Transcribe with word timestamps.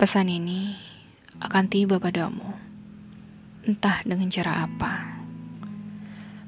Pesan 0.00 0.32
ini 0.32 0.80
akan 1.44 1.68
tiba 1.68 2.00
padamu, 2.00 2.56
entah 3.68 4.00
dengan 4.00 4.32
cara 4.32 4.64
apa. 4.64 5.20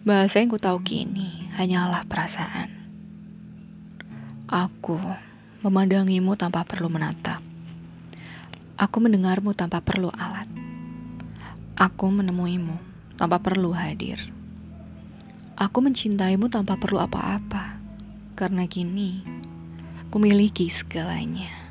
Bahasa 0.09 0.40
yang 0.40 0.49
ku 0.49 0.56
tahu 0.56 0.81
kini 0.81 1.53
hanyalah 1.53 2.08
perasaan. 2.08 2.72
Aku 4.49 4.97
memandangimu 5.61 6.33
tanpa 6.33 6.65
perlu 6.65 6.88
menatap. 6.88 7.44
Aku 8.80 9.04
mendengarmu 9.04 9.53
tanpa 9.53 9.84
perlu 9.84 10.08
alat. 10.16 10.48
Aku 11.76 12.08
menemuimu 12.08 12.80
tanpa 13.21 13.37
perlu 13.37 13.76
hadir. 13.76 14.33
Aku 15.61 15.84
mencintaimu 15.84 16.48
tanpa 16.48 16.80
perlu 16.80 17.05
apa-apa, 17.05 17.77
karena 18.33 18.65
kini 18.65 19.21
ku 20.09 20.16
miliki 20.16 20.73
segalanya. 20.73 21.62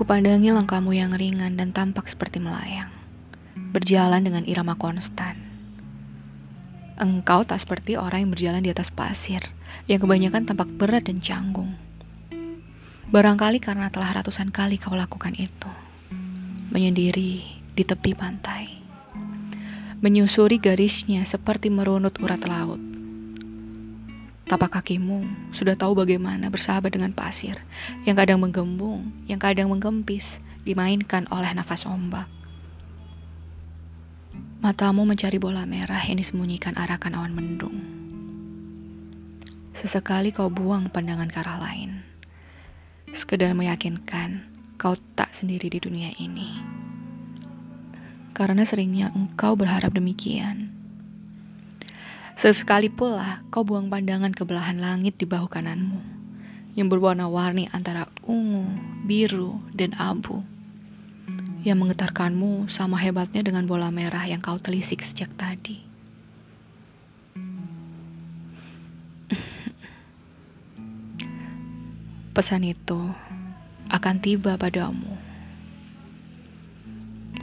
Kupandangi 0.00 0.48
langkahmu 0.48 0.96
yang 0.96 1.12
ringan 1.12 1.60
dan 1.60 1.76
tampak 1.76 2.08
seperti 2.08 2.40
melayang, 2.40 2.88
berjalan 3.52 4.24
dengan 4.24 4.48
irama 4.48 4.72
konstan. 4.72 5.36
Engkau 6.96 7.44
tak 7.44 7.60
seperti 7.60 8.00
orang 8.00 8.24
yang 8.24 8.32
berjalan 8.32 8.64
di 8.64 8.72
atas 8.72 8.88
pasir, 8.88 9.52
yang 9.92 10.00
kebanyakan 10.00 10.48
tampak 10.48 10.72
berat 10.72 11.04
dan 11.04 11.20
canggung. 11.20 11.76
Barangkali 13.12 13.60
karena 13.60 13.92
telah 13.92 14.24
ratusan 14.24 14.48
kali 14.48 14.80
kau 14.80 14.96
lakukan 14.96 15.36
itu, 15.36 15.68
menyendiri 16.72 17.60
di 17.76 17.84
tepi 17.84 18.16
pantai, 18.16 18.80
menyusuri 20.00 20.56
garisnya 20.56 21.28
seperti 21.28 21.68
merunut 21.68 22.16
urat 22.24 22.40
laut 22.48 22.89
Tapak 24.50 24.82
kakimu 24.82 25.54
sudah 25.54 25.78
tahu 25.78 25.94
bagaimana 25.94 26.50
bersahabat 26.50 26.90
dengan 26.90 27.14
pasir 27.14 27.62
yang 28.02 28.18
kadang 28.18 28.42
menggembung, 28.42 29.14
yang 29.30 29.38
kadang 29.38 29.70
menggempis, 29.70 30.42
dimainkan 30.66 31.30
oleh 31.30 31.54
nafas 31.54 31.86
ombak. 31.86 32.26
Matamu 34.58 35.06
mencari 35.06 35.38
bola 35.38 35.62
merah 35.70 36.02
yang 36.02 36.18
disembunyikan 36.18 36.74
arakan 36.74 37.14
awan 37.14 37.30
mendung. 37.30 37.78
Sesekali 39.78 40.34
kau 40.34 40.50
buang 40.50 40.90
pandangan 40.90 41.30
ke 41.30 41.38
arah 41.46 41.70
lain, 41.70 42.02
sekedar 43.14 43.54
meyakinkan 43.54 44.50
kau 44.82 44.98
tak 45.14 45.30
sendiri 45.30 45.70
di 45.70 45.78
dunia 45.78 46.10
ini. 46.18 46.58
Karena 48.34 48.66
seringnya 48.66 49.14
engkau 49.14 49.54
berharap 49.54 49.94
demikian 49.94 50.79
Sesekali 52.40 52.88
pula 52.88 53.44
kau 53.52 53.60
buang 53.68 53.92
pandangan 53.92 54.32
ke 54.32 54.48
belahan 54.48 54.80
langit 54.80 55.20
di 55.20 55.28
bahu 55.28 55.44
kananmu 55.44 56.00
yang 56.72 56.88
berwarna-warni 56.88 57.68
antara 57.68 58.08
ungu, 58.24 58.64
biru, 59.04 59.60
dan 59.76 59.92
abu 60.00 60.40
yang 61.68 61.76
menggetarkanmu 61.76 62.64
sama 62.72 62.96
hebatnya 62.96 63.44
dengan 63.44 63.68
bola 63.68 63.92
merah 63.92 64.24
yang 64.24 64.40
kau 64.40 64.56
telisik 64.56 65.04
sejak 65.04 65.28
tadi. 65.36 65.84
Pesan 72.40 72.64
itu 72.64 73.12
akan 73.92 74.16
tiba 74.24 74.56
padamu. 74.56 75.12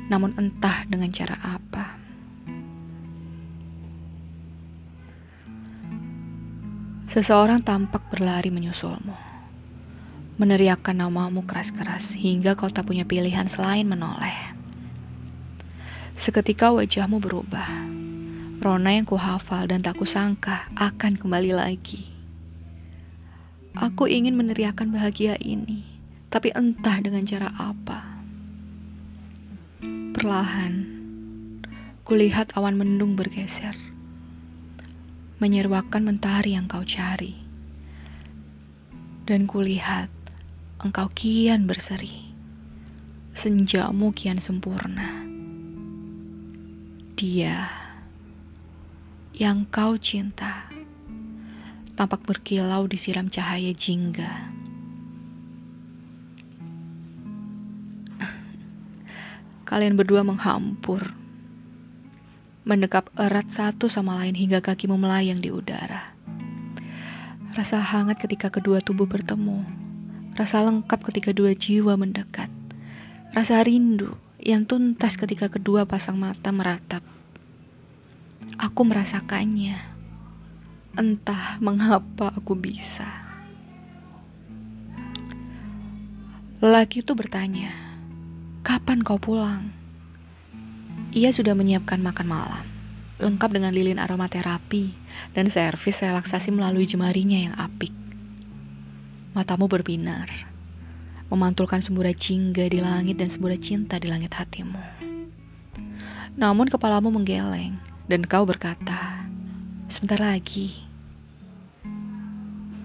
Namun 0.09 0.33
entah 0.41 0.89
dengan 0.89 1.13
cara 1.13 1.37
apa. 1.45 1.86
Seseorang 7.17 7.65
tampak 7.65 8.13
berlari 8.13 8.53
menyusulmu, 8.53 9.17
meneriakkan 10.37 11.01
namamu 11.01 11.41
keras-keras 11.49 12.13
hingga 12.13 12.53
kau 12.53 12.69
tak 12.69 12.85
punya 12.85 13.09
pilihan 13.09 13.49
selain 13.49 13.89
menoleh. 13.89 14.53
Seketika 16.13 16.69
wajahmu 16.69 17.17
berubah, 17.17 17.89
rona 18.61 19.01
yang 19.01 19.09
kuhafal 19.09 19.65
dan 19.65 19.81
tak 19.81 19.97
kusangka 19.97 20.69
akan 20.77 21.17
kembali 21.17 21.57
lagi. 21.57 22.05
Aku 23.73 24.05
ingin 24.05 24.37
meneriakkan 24.37 24.93
bahagia 24.93 25.41
ini, 25.41 25.89
tapi 26.29 26.53
entah 26.53 27.01
dengan 27.01 27.25
cara 27.25 27.49
apa. 27.57 28.21
Perlahan, 30.13 30.85
kulihat 32.05 32.53
awan 32.53 32.77
mendung 32.77 33.17
bergeser 33.17 33.96
menyeruakan 35.37 36.01
mentari 36.01 36.57
yang 36.57 36.65
kau 36.65 36.81
cari. 36.81 37.37
Dan 39.27 39.45
kulihat 39.45 40.09
engkau 40.81 41.11
kian 41.13 41.69
berseri, 41.69 42.33
senjamu 43.37 44.15
kian 44.15 44.41
sempurna. 44.41 45.25
Dia 47.17 47.69
yang 49.37 49.69
kau 49.69 49.97
cinta 50.01 50.65
tampak 51.97 52.25
berkilau 52.25 52.85
disiram 52.85 53.29
cahaya 53.29 53.73
jingga. 53.73 54.53
Kalian 59.67 59.99
berdua 59.99 60.23
menghampur 60.23 61.26
mendekap 62.67 63.07
erat 63.15 63.47
satu 63.47 63.87
sama 63.87 64.19
lain 64.19 64.35
hingga 64.35 64.59
kakimu 64.59 64.99
melayang 64.99 65.39
di 65.39 65.47
udara. 65.47 66.11
Rasa 67.55 67.79
hangat 67.79 68.19
ketika 68.19 68.51
kedua 68.51 68.83
tubuh 68.83 69.07
bertemu, 69.07 69.63
rasa 70.35 70.67
lengkap 70.67 70.99
ketika 71.07 71.31
dua 71.31 71.55
jiwa 71.55 71.95
mendekat, 71.95 72.51
rasa 73.31 73.63
rindu 73.63 74.19
yang 74.43 74.67
tuntas 74.67 75.15
ketika 75.15 75.47
kedua 75.47 75.87
pasang 75.87 76.19
mata 76.19 76.51
meratap. 76.51 77.07
Aku 78.59 78.83
merasakannya, 78.83 79.79
entah 80.99 81.63
mengapa 81.63 82.35
aku 82.35 82.51
bisa. 82.51 83.07
Lelaki 86.59 86.99
itu 86.99 87.15
bertanya, 87.15 87.71
"Kapan 88.67 89.07
kau 89.07 89.15
pulang?" 89.15 89.76
Ia 91.17 91.33
sudah 91.33 91.57
menyiapkan 91.57 91.97
makan 91.97 92.27
malam, 92.29 92.65
lengkap 93.17 93.49
dengan 93.57 93.73
lilin 93.73 93.97
aromaterapi 93.97 94.93
dan 95.33 95.49
servis 95.49 95.97
relaksasi 95.97 96.53
melalui 96.53 96.85
jemarinya 96.85 97.37
yang 97.49 97.55
apik. 97.57 97.89
Matamu 99.33 99.65
berbinar, 99.65 100.29
memantulkan 101.33 101.81
semburat 101.81 102.13
jingga 102.13 102.69
di 102.69 102.79
langit 102.81 103.17
dan 103.17 103.33
semburat 103.33 103.57
cinta 103.57 103.97
di 103.97 104.07
langit 104.09 104.33
hatimu. 104.37 104.81
Namun 106.37 106.69
kepalamu 106.69 107.09
menggeleng 107.09 107.81
dan 108.05 108.21
kau 108.25 108.45
berkata, 108.45 109.25
sebentar 109.89 110.21
lagi, 110.21 110.77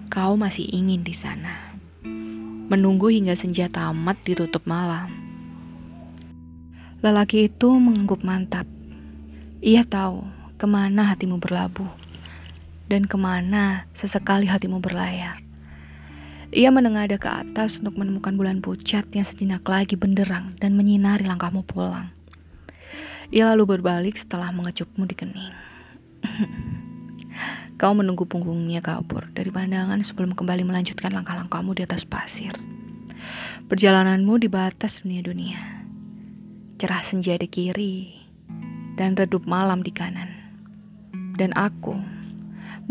kau 0.09 0.33
masih 0.33 0.65
ingin 0.73 1.05
di 1.05 1.13
sana. 1.13 1.77
Menunggu 2.69 3.13
hingga 3.13 3.37
senja 3.37 3.69
tamat 3.69 4.17
ditutup 4.25 4.65
malam 4.65 5.22
Lelaki 7.03 7.51
itu 7.51 7.67
mengangguk 7.67 8.23
mantap. 8.23 8.63
Ia 9.59 9.83
tahu 9.83 10.23
ke 10.55 10.63
mana 10.63 11.11
hatimu 11.11 11.35
berlabuh 11.35 11.91
dan 12.87 13.03
ke 13.11 13.19
mana 13.19 13.91
sesekali 13.91 14.47
hatimu 14.47 14.79
berlayar. 14.79 15.43
Ia 16.55 16.71
menengadah 16.71 17.19
ke 17.19 17.27
atas 17.27 17.75
untuk 17.83 17.99
menemukan 17.99 18.31
bulan 18.39 18.63
pucat 18.63 19.03
yang 19.11 19.27
sejenak 19.27 19.67
lagi 19.67 19.99
benderang 19.99 20.55
dan 20.63 20.79
menyinari 20.79 21.27
langkahmu 21.27 21.67
pulang. 21.67 22.07
Ia 23.35 23.51
lalu 23.51 23.75
berbalik 23.75 24.15
setelah 24.15 24.55
mengecupmu 24.55 25.03
di 25.03 25.15
kening. 25.19 25.55
Kau 27.83 27.91
menunggu 27.91 28.23
punggungnya 28.23 28.79
kabur 28.79 29.27
dari 29.35 29.51
pandangan 29.51 29.99
sebelum 30.07 30.39
kembali 30.39 30.63
melanjutkan 30.63 31.11
langkah-langkahmu 31.11 31.75
di 31.75 31.83
atas 31.83 32.07
pasir. 32.07 32.55
Perjalananmu 33.67 34.39
di 34.39 34.47
batas 34.47 35.03
dunia-dunia 35.03 35.82
cerah 36.83 36.99
senja 36.99 37.39
di 37.39 37.47
kiri, 37.47 38.11
dan 38.99 39.15
redup 39.15 39.47
malam 39.47 39.87
di 39.87 39.95
kanan. 39.95 40.35
Dan 41.39 41.55
aku 41.55 41.95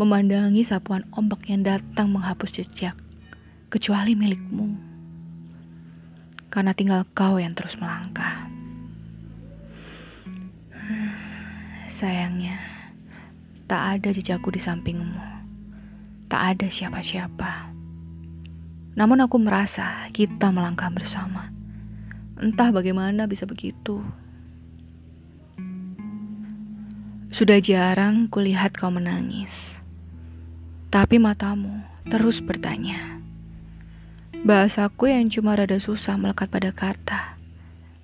memandangi 0.01 0.65
sapuan 0.65 1.05
ombak 1.13 1.45
yang 1.45 1.61
datang 1.61 2.09
menghapus 2.09 2.57
jejak, 2.57 2.97
kecuali 3.69 4.17
milikmu. 4.17 4.73
Karena 6.49 6.73
tinggal 6.73 7.05
kau 7.13 7.37
yang 7.37 7.53
terus 7.53 7.77
melangkah. 7.77 8.49
Sayangnya, 11.85 12.57
tak 13.69 14.01
ada 14.01 14.09
jejakku 14.09 14.49
di 14.49 14.57
sampingmu. 14.57 15.21
Tak 16.33 16.57
ada 16.57 16.65
siapa-siapa. 16.65 17.69
Namun 18.97 19.21
aku 19.21 19.37
merasa 19.37 20.09
kita 20.09 20.49
melangkah 20.49 20.89
bersama 20.89 21.53
Entah 22.33 22.73
bagaimana 22.73 23.29
bisa 23.29 23.45
begitu. 23.45 24.01
Sudah 27.33 27.57
jarang 27.61 28.29
kulihat 28.29 28.77
kau 28.77 28.93
menangis. 28.93 29.53
Tapi 30.93 31.17
matamu 31.17 31.81
terus 32.09 32.41
bertanya. 32.41 33.17
Bahasaku 34.43 35.09
yang 35.09 35.31
cuma 35.31 35.55
rada 35.55 35.79
susah 35.79 36.19
melekat 36.19 36.51
pada 36.51 36.69
kata. 36.69 37.39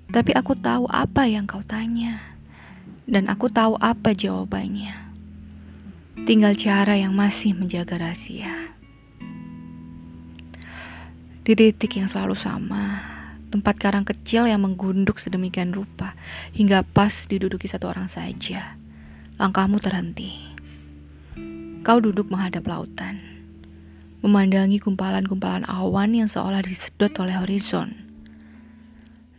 Tapi 0.10 0.32
aku 0.34 0.58
tahu 0.58 0.90
apa 0.90 1.30
yang 1.30 1.46
kau 1.46 1.62
tanya. 1.62 2.22
Dan 3.06 3.30
aku 3.30 3.50
tahu 3.50 3.78
apa 3.78 4.18
jawabannya. 4.18 5.10
Tinggal 6.26 6.58
cara 6.58 6.98
yang 6.98 7.14
masih 7.14 7.54
menjaga 7.54 8.02
rahasia. 8.02 8.74
Di 11.46 11.54
titik 11.58 11.98
yang 11.98 12.10
selalu 12.10 12.38
sama, 12.38 13.02
tempat 13.50 13.76
karang 13.82 14.06
kecil 14.06 14.46
yang 14.46 14.62
menggunduk 14.62 15.18
sedemikian 15.18 15.74
rupa 15.74 16.14
hingga 16.54 16.86
pas 16.86 17.14
diduduki 17.26 17.66
satu 17.66 17.90
orang 17.90 18.10
saja. 18.10 18.78
Langkahmu 19.42 19.82
terhenti. 19.82 20.34
Kau 21.82 21.98
duduk 21.98 22.30
menghadap 22.30 22.68
lautan 22.68 23.30
memandangi 24.20 24.84
gumpalan-gumpalan 24.84 25.64
awan 25.64 26.12
yang 26.12 26.28
seolah 26.28 26.60
disedot 26.60 27.12
oleh 27.24 27.40
horizon. 27.40 27.96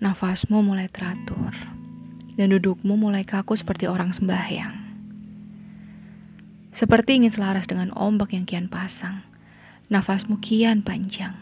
Nafasmu 0.01 0.65
mulai 0.65 0.89
teratur, 0.89 1.53
dan 2.41 2.47
dudukmu 2.49 2.97
mulai 2.97 3.29
kaku 3.29 3.61
seperti 3.61 3.85
orang 3.85 4.17
sembahyang. 4.17 4.73
Seperti 6.73 7.21
ingin 7.21 7.33
selaras 7.35 7.69
dengan 7.69 7.93
ombak 7.93 8.33
yang 8.33 8.49
kian 8.49 8.73
pasang, 8.73 9.21
nafasmu 9.93 10.41
kian 10.41 10.81
panjang, 10.81 11.37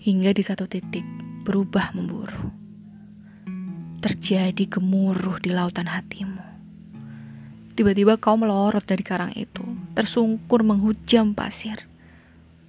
hingga 0.00 0.32
di 0.32 0.40
satu 0.40 0.64
titik 0.64 1.04
berubah 1.42 1.92
memburu. 1.96 2.52
Terjadi 4.00 4.64
gemuruh 4.68 5.40
di 5.44 5.52
lautan 5.52 5.88
hatimu. 5.88 6.40
Tiba-tiba 7.76 8.20
kau 8.20 8.36
melorot 8.36 8.84
dari 8.84 9.04
karang 9.04 9.32
itu, 9.36 9.64
tersungkur 9.96 10.64
menghujam 10.64 11.32
pasir 11.32 11.90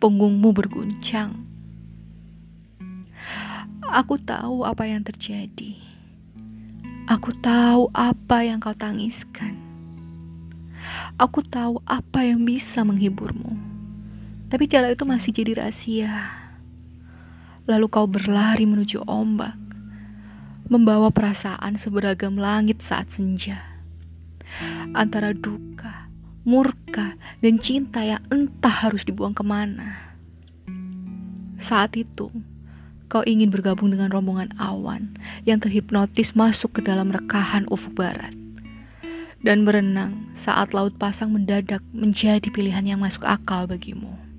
punggungmu 0.02 0.50
berguncang. 0.50 1.46
Aku 3.86 4.18
tahu 4.18 4.66
apa 4.66 4.90
yang 4.90 5.06
terjadi. 5.06 5.78
Aku 7.06 7.38
tahu 7.38 7.94
apa 7.94 8.42
yang 8.42 8.58
kau 8.58 8.74
tangiskan. 8.74 9.62
Aku 11.22 11.46
tahu 11.46 11.78
apa 11.86 12.26
yang 12.26 12.42
bisa 12.42 12.82
menghiburmu. 12.82 13.54
Tapi 14.50 14.66
cara 14.66 14.90
itu 14.90 15.06
masih 15.06 15.30
jadi 15.30 15.62
rahasia. 15.62 16.41
Lalu 17.70 17.86
kau 17.94 18.10
berlari 18.10 18.66
menuju 18.66 19.06
ombak, 19.06 19.54
membawa 20.72 21.12
perasaan 21.14 21.78
seberagam 21.78 22.40
langit 22.40 22.82
saat 22.82 23.12
senja. 23.14 23.62
Antara 24.98 25.36
duka, 25.36 26.10
murka, 26.42 27.20
dan 27.44 27.62
cinta 27.62 28.02
yang 28.02 28.24
entah 28.34 28.88
harus 28.88 29.06
dibuang 29.06 29.38
ke 29.38 29.44
mana. 29.46 30.18
Saat 31.62 31.94
itu, 32.00 32.34
kau 33.12 33.22
ingin 33.28 33.54
bergabung 33.54 33.94
dengan 33.94 34.10
rombongan 34.10 34.56
awan 34.58 35.14
yang 35.46 35.62
terhipnotis 35.62 36.34
masuk 36.34 36.80
ke 36.80 36.82
dalam 36.82 37.14
rekahan 37.14 37.70
ufuk 37.70 37.94
barat. 37.94 38.34
Dan 39.42 39.68
berenang 39.68 40.32
saat 40.38 40.72
laut 40.72 40.96
pasang 40.96 41.34
mendadak 41.36 41.84
menjadi 41.92 42.48
pilihan 42.50 42.86
yang 42.86 43.04
masuk 43.04 43.26
akal 43.28 43.68
bagimu. 43.68 44.31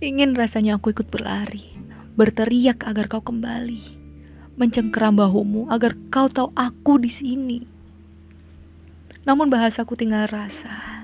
Ingin 0.00 0.36
rasanya 0.36 0.76
aku 0.76 0.92
ikut 0.92 1.08
berlari, 1.08 1.76
berteriak 2.14 2.84
agar 2.84 3.08
kau 3.08 3.24
kembali, 3.24 3.82
mencengkeram 4.60 5.16
bahumu 5.16 5.68
agar 5.72 5.96
kau 6.12 6.28
tahu 6.28 6.52
aku 6.56 7.00
di 7.00 7.10
sini 7.12 7.76
namun 9.26 9.50
bahasaku 9.50 9.98
tinggal 9.98 10.30
rasa. 10.30 11.02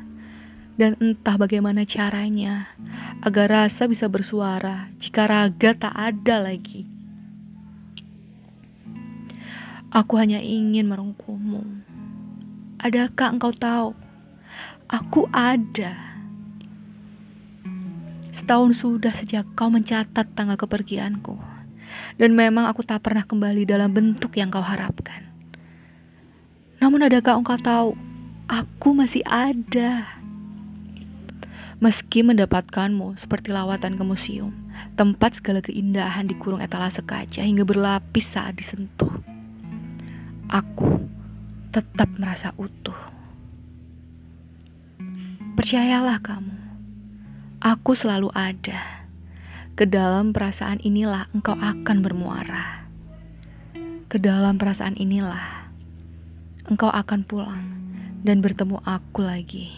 Dan 0.72 0.96
entah 1.02 1.36
bagaimana 1.36 1.84
caranya 1.84 2.72
agar 3.20 3.50
rasa 3.50 3.84
bisa 3.84 4.08
bersuara 4.08 4.88
jika 4.96 5.28
raga 5.28 5.76
tak 5.76 5.92
ada 5.92 6.48
lagi. 6.48 6.88
Aku 9.92 10.16
hanya 10.16 10.40
ingin 10.40 10.88
merungkumu. 10.88 11.84
Adakah 12.80 13.36
engkau 13.36 13.52
tahu? 13.52 13.92
Aku 14.88 15.28
ada. 15.28 16.11
Setahun 18.32 18.80
sudah 18.80 19.12
sejak 19.12 19.44
kau 19.52 19.68
mencatat 19.68 20.32
tanggal 20.32 20.56
kepergianku. 20.56 21.36
Dan 22.16 22.32
memang 22.32 22.64
aku 22.66 22.80
tak 22.80 23.04
pernah 23.04 23.28
kembali 23.28 23.68
dalam 23.68 23.92
bentuk 23.92 24.32
yang 24.40 24.48
kau 24.48 24.64
harapkan. 24.64 25.28
Namun 26.80 27.04
adakah 27.06 27.38
engkau 27.38 27.60
tahu 27.60 27.94
aku 28.48 28.96
masih 28.96 29.22
ada. 29.28 30.18
Meski 31.82 32.22
mendapatkanmu 32.22 33.18
seperti 33.18 33.50
lawatan 33.50 33.98
ke 33.98 34.04
museum, 34.06 34.54
tempat 34.94 35.38
segala 35.38 35.58
keindahan 35.60 36.30
dikurung 36.30 36.62
etalase 36.62 37.02
kaca 37.02 37.42
hingga 37.42 37.66
berlapis 37.66 38.26
saat 38.26 38.54
disentuh. 38.54 39.10
Aku 40.46 41.02
tetap 41.74 42.06
merasa 42.20 42.54
utuh. 42.54 42.96
Percayalah 45.58 46.22
kamu, 46.22 46.51
aku 47.62 47.94
selalu 47.94 48.26
ada. 48.34 49.06
Ke 49.78 49.86
dalam 49.86 50.34
perasaan 50.34 50.82
inilah 50.82 51.30
engkau 51.30 51.54
akan 51.54 52.02
bermuara. 52.02 52.90
Ke 54.10 54.18
dalam 54.18 54.58
perasaan 54.58 54.98
inilah 54.98 55.70
engkau 56.66 56.90
akan 56.90 57.22
pulang 57.22 57.66
dan 58.26 58.42
bertemu 58.42 58.82
aku 58.82 59.22
lagi. 59.22 59.70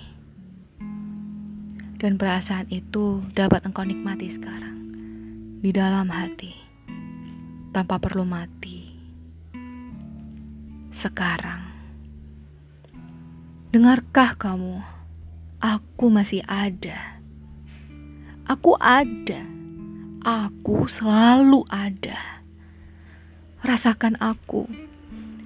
Dan 2.01 2.17
perasaan 2.17 2.73
itu 2.73 3.23
dapat 3.37 3.69
engkau 3.69 3.85
nikmati 3.85 4.33
sekarang 4.33 4.77
di 5.61 5.71
dalam 5.71 6.09
hati 6.09 6.57
tanpa 7.77 8.01
perlu 8.01 8.25
mati. 8.25 8.97
Sekarang, 10.91 11.69
dengarkah 13.77 14.41
kamu? 14.41 14.81
Aku 15.65 16.13
masih 16.13 16.45
ada. 16.45 17.14
Aku 18.45 18.77
ada. 18.81 19.41
Aku 20.25 20.89
selalu 20.89 21.65
ada. 21.69 22.45
Rasakan 23.65 24.21
aku 24.21 24.69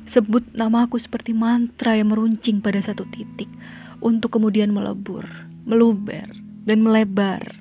Sebut 0.09 0.41
nama 0.57 0.89
aku 0.89 0.97
seperti 0.97 1.37
mantra 1.37 1.93
yang 1.93 2.09
meruncing 2.09 2.65
pada 2.65 2.81
satu 2.81 3.05
titik 3.13 3.45
untuk 4.01 4.33
kemudian 4.33 4.73
melebur, 4.73 5.29
meluber, 5.69 6.33
dan 6.65 6.81
melebar. 6.81 7.61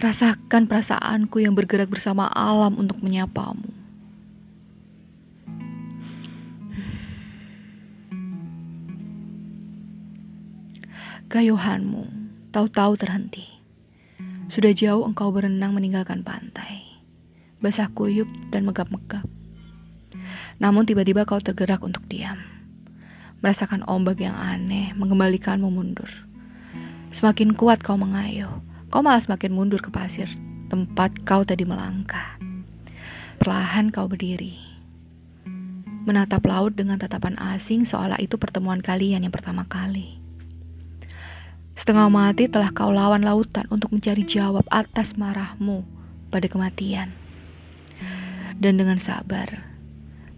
Rasakan 0.00 0.64
perasaanku 0.64 1.44
yang 1.44 1.52
bergerak 1.52 1.92
bersama 1.92 2.24
alam 2.32 2.80
untuk 2.80 3.04
menyapamu. 3.04 3.68
Gayuhanmu 11.28 12.04
tahu-tahu 12.48 12.96
terhenti. 12.96 13.51
Sudah 14.52 14.76
jauh 14.76 15.08
engkau 15.08 15.32
berenang 15.32 15.72
meninggalkan 15.72 16.20
pantai. 16.20 16.84
Basah 17.64 17.88
kuyup 17.88 18.28
dan 18.52 18.68
megap-megap. 18.68 19.24
Namun 20.60 20.84
tiba-tiba 20.84 21.24
kau 21.24 21.40
tergerak 21.40 21.80
untuk 21.80 22.04
diam. 22.04 22.36
Merasakan 23.40 23.80
ombak 23.88 24.20
yang 24.20 24.36
aneh 24.36 24.92
mengembalikanmu 24.92 25.72
mundur. 25.72 26.12
Semakin 27.16 27.56
kuat 27.56 27.80
kau 27.80 27.96
mengayuh, 27.96 28.60
kau 28.92 29.00
malah 29.00 29.24
semakin 29.24 29.56
mundur 29.56 29.80
ke 29.80 29.88
pasir 29.88 30.28
tempat 30.68 31.24
kau 31.24 31.48
tadi 31.48 31.64
melangkah. 31.64 32.36
Perlahan 33.40 33.88
kau 33.88 34.04
berdiri. 34.04 34.60
Menatap 36.04 36.44
laut 36.44 36.76
dengan 36.76 37.00
tatapan 37.00 37.40
asing 37.40 37.88
seolah 37.88 38.20
itu 38.20 38.36
pertemuan 38.36 38.84
kalian 38.84 39.24
yang 39.24 39.32
pertama 39.32 39.64
kali. 39.64 40.21
Setengah 41.76 42.08
mati 42.12 42.46
telah 42.46 42.70
kau 42.70 42.92
lawan 42.92 43.24
lautan 43.24 43.66
untuk 43.72 43.92
mencari 43.92 44.22
jawab 44.22 44.66
atas 44.68 45.16
marahmu 45.16 45.84
pada 46.28 46.46
kematian. 46.46 47.12
Dan 48.62 48.78
dengan 48.78 49.02
sabar, 49.02 49.72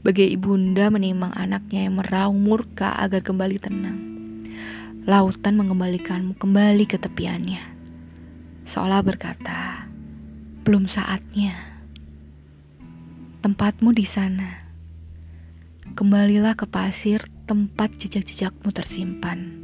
Bagai 0.05 0.37
ibunda 0.37 0.93
menimang 0.93 1.33
anaknya 1.33 1.89
yang 1.89 1.97
meraung 1.97 2.37
murka 2.45 2.93
agar 3.01 3.25
kembali 3.25 3.57
tenang. 3.57 3.99
Lautan 5.09 5.57
mengembalikanmu 5.57 6.37
kembali 6.37 6.85
ke 6.85 7.01
tepiannya. 7.01 7.65
Seolah 8.69 9.01
berkata, 9.01 9.89
belum 10.61 10.93
saatnya. 10.93 11.57
Tempatmu 13.41 13.97
di 13.97 14.05
sana. 14.05 14.69
Kembalilah 15.97 16.53
ke 16.53 16.69
pasir 16.69 17.25
tempat 17.49 17.97
jejak-jejakmu 17.97 18.77
tersimpan. 18.77 19.57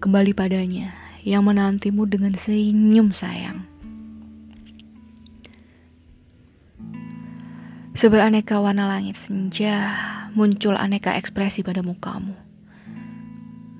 Kembali 0.00 0.32
padanya 0.32 0.96
yang 1.22 1.44
menantimu 1.44 2.08
dengan 2.08 2.32
senyum 2.32 3.12
sayang. 3.12 3.68
Seberaneka 7.92 8.56
warna 8.64 8.88
langit 8.88 9.20
senja, 9.22 9.92
muncul 10.32 10.72
aneka 10.74 11.14
ekspresi 11.20 11.60
pada 11.60 11.84
mukamu. 11.84 12.32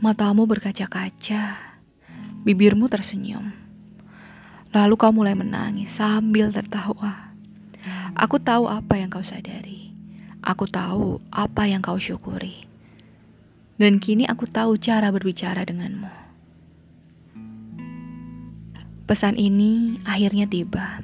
Matamu 0.05 0.45
berkaca-kaca, 0.45 1.57
bibirmu 2.45 2.93
tersenyum, 2.93 3.57
Lalu 4.71 4.95
kau 4.95 5.11
mulai 5.11 5.35
menangis 5.35 5.91
sambil 5.99 6.55
tertawa. 6.55 7.35
Aku 8.15 8.39
tahu 8.39 8.71
apa 8.71 9.03
yang 9.03 9.11
kau 9.11 9.25
sadari. 9.25 9.91
Aku 10.47 10.71
tahu 10.71 11.19
apa 11.35 11.67
yang 11.67 11.83
kau 11.83 11.99
syukuri. 11.99 12.70
Dan 13.81 13.97
kini 13.97 14.29
aku 14.29 14.45
tahu 14.45 14.77
cara 14.77 15.09
berbicara 15.09 15.65
denganmu. 15.65 16.13
Pesan 19.09 19.41
ini 19.41 19.97
akhirnya 20.05 20.45
tiba. 20.45 21.01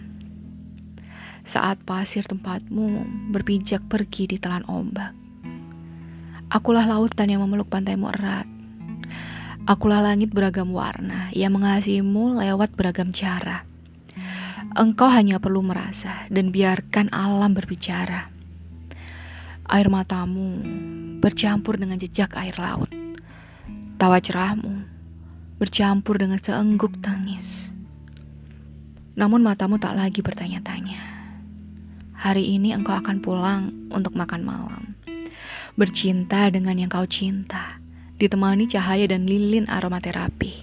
Saat 1.49 1.81
pasir 1.89 2.29
tempatmu 2.29 3.09
berpijak 3.33 3.81
pergi 3.89 4.29
di 4.29 4.37
telan 4.37 4.69
ombak. 4.69 5.17
Akulah 6.53 6.85
lautan 6.85 7.33
yang 7.33 7.41
memeluk 7.49 7.73
pantaimu 7.73 8.13
erat. 8.13 8.45
Akulah 9.65 10.05
langit 10.05 10.37
beragam 10.37 10.69
warna 10.77 11.33
yang 11.33 11.57
mengasihimu 11.57 12.45
lewat 12.45 12.77
beragam 12.77 13.09
cara. 13.09 13.65
Engkau 14.77 15.09
hanya 15.09 15.41
perlu 15.41 15.65
merasa 15.65 16.29
dan 16.29 16.53
biarkan 16.53 17.09
alam 17.09 17.57
berbicara. 17.57 18.29
Air 19.65 19.89
matamu 19.89 20.61
bercampur 21.27 21.75
dengan 21.75 21.99
jejak 21.99 22.31
air 22.39 22.55
laut. 22.55 22.87
Tawa 23.99 24.23
cerahmu 24.23 24.87
bercampur 25.59 26.23
dengan 26.23 26.39
seengguk 26.39 27.03
tangis. 27.03 27.67
Namun 29.19 29.43
matamu 29.43 29.83
tak 29.83 29.99
lagi 29.99 30.23
bertanya-tanya. 30.23 31.03
Hari 32.15 32.55
ini 32.55 32.71
engkau 32.71 32.95
akan 32.95 33.19
pulang 33.19 33.75
untuk 33.91 34.15
makan 34.15 34.47
malam. 34.47 34.95
Bercinta 35.75 36.47
dengan 36.47 36.79
yang 36.79 36.95
kau 36.95 37.11
cinta 37.11 37.83
ditemani 38.23 38.71
cahaya 38.71 39.11
dan 39.11 39.27
lilin 39.27 39.67
aromaterapi. 39.67 40.63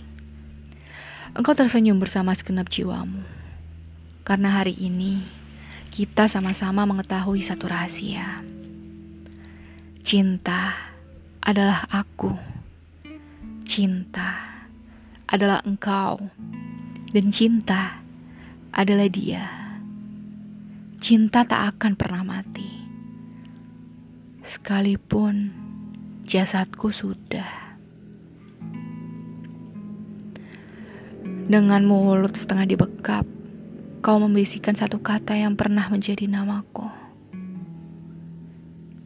Engkau 1.35 1.59
tersenyum 1.59 1.99
bersama 1.99 2.31
segenap 2.31 2.71
jiwamu. 2.71 3.19
Karena 4.23 4.63
hari 4.63 4.79
ini 4.79 5.27
kita 5.91 6.31
sama-sama 6.31 6.87
mengetahui 6.87 7.43
satu 7.43 7.67
rahasia. 7.67 8.52
Cinta 10.03 10.75
adalah 11.39 11.87
aku. 11.87 12.35
Cinta 13.63 14.35
adalah 15.31 15.63
engkau. 15.63 16.19
Dan 17.15 17.31
cinta 17.31 18.03
adalah 18.75 19.07
dia. 19.07 19.47
Cinta 20.99 21.47
tak 21.47 21.79
akan 21.79 21.95
pernah 21.95 22.19
mati. 22.19 22.83
Sekalipun 24.43 25.55
jasadku 26.27 26.91
sudah. 26.91 27.79
Dengan 31.47 31.87
mulut 31.87 32.35
setengah 32.35 32.75
dibekap, 32.75 33.23
kau 34.03 34.19
membisikkan 34.19 34.75
satu 34.75 34.99
kata 34.99 35.39
yang 35.39 35.55
pernah 35.55 35.87
menjadi 35.87 36.27
namaku. 36.27 36.91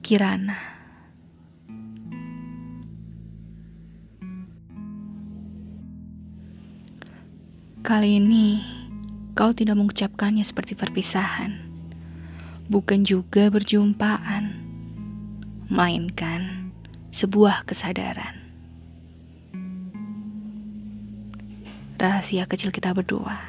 Kirana. 0.01 0.76
Kali 7.87 8.19
ini, 8.19 8.59
kau 9.31 9.55
tidak 9.55 9.79
mengucapkannya 9.79 10.43
seperti 10.43 10.75
perpisahan, 10.75 11.55
bukan 12.67 13.07
juga 13.07 13.47
berjumpaan, 13.47 14.51
melainkan 15.71 16.67
sebuah 17.15 17.63
kesadaran. 17.63 18.43
Rahasia 21.95 22.43
kecil 22.43 22.75
kita 22.75 22.91
berdua, 22.91 23.39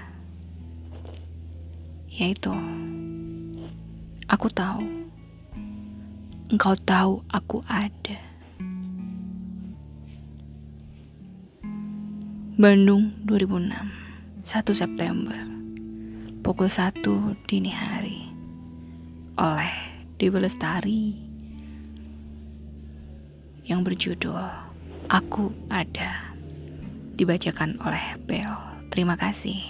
yaitu 2.06 2.54
aku 4.30 4.46
tahu, 4.54 4.86
engkau 6.54 6.78
tahu 6.86 7.26
aku 7.26 7.58
ada. 7.66 8.22
Bandung 12.54 13.18
2006 13.26 14.07
1 14.48 14.64
September 14.72 15.36
Pukul 16.40 16.72
1 16.72 17.04
dini 17.44 17.68
hari 17.68 18.32
Oleh 19.36 19.76
Dewi 20.16 20.40
Lestari 20.40 21.12
yang 23.68 23.84
berjudul 23.84 24.40
Aku 25.12 25.52
Ada 25.68 26.32
dibacakan 27.20 27.76
oleh 27.84 28.16
Bel. 28.24 28.48
Terima 28.88 29.20
kasih. 29.20 29.60